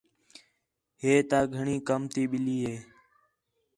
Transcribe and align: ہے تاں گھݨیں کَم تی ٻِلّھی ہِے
ہے 1.01 1.13
تاں 1.29 1.45
گھݨیں 1.55 1.81
کَم 1.87 2.01
تی 2.13 2.23
ٻِلّھی 2.31 2.57
ہِے 2.65 2.75